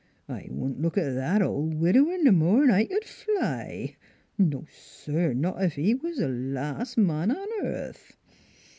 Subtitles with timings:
[0.27, 3.97] I wouldn't look at that oF widower, no more 'n I'd fly!
[4.35, 5.31] No, sir!
[5.35, 8.17] not ef he was th' las' man on earth."